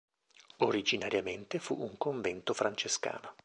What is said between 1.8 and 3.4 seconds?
convento francescano.